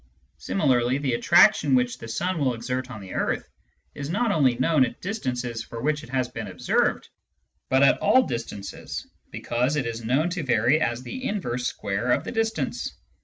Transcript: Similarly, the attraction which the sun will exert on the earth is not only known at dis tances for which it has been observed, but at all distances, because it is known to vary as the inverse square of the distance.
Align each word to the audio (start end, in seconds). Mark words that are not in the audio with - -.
Similarly, 0.39 0.97
the 0.97 1.13
attraction 1.13 1.75
which 1.75 1.99
the 1.99 2.07
sun 2.07 2.39
will 2.39 2.55
exert 2.55 2.89
on 2.89 3.01
the 3.01 3.13
earth 3.13 3.47
is 3.93 4.09
not 4.09 4.31
only 4.31 4.57
known 4.57 4.83
at 4.83 4.99
dis 4.99 5.19
tances 5.19 5.63
for 5.63 5.79
which 5.83 6.01
it 6.01 6.09
has 6.09 6.27
been 6.27 6.47
observed, 6.47 7.07
but 7.69 7.83
at 7.83 7.99
all 7.99 8.23
distances, 8.25 9.05
because 9.29 9.75
it 9.75 9.85
is 9.85 10.03
known 10.03 10.29
to 10.31 10.41
vary 10.41 10.81
as 10.81 11.03
the 11.03 11.23
inverse 11.27 11.67
square 11.67 12.09
of 12.13 12.23
the 12.23 12.31
distance. 12.31 12.93